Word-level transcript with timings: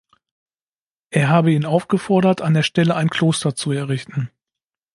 Er 1.11 1.29
habe 1.29 1.51
ihn 1.51 1.63
aufgefordert, 1.63 2.41
an 2.41 2.55
der 2.55 2.63
Stelle 2.63 2.95
ein 2.95 3.11
Kloster 3.11 3.53
zu 3.53 3.71
errichten. 3.71 4.31